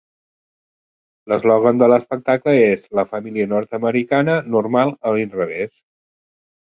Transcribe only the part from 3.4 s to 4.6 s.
nord-americana